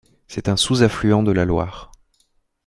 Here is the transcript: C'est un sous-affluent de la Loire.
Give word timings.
C'est 0.27 0.49
un 0.49 0.57
sous-affluent 0.57 1.21
de 1.21 1.31
la 1.31 1.45
Loire. 1.45 1.91